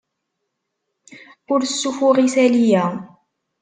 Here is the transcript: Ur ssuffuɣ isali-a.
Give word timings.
Ur 1.51 1.59
ssuffuɣ 1.65 2.15
isali-a. 2.25 2.85